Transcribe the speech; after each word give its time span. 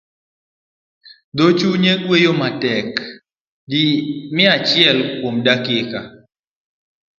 Dho 1.37 1.47
chunye 1.57 1.93
ne 1.95 2.01
gweyo 2.05 2.31
matek 2.41 2.89
di 3.69 3.83
mia 4.35 4.51
achiel 4.57 4.97
kuom 5.17 5.35
dakika. 5.45 5.99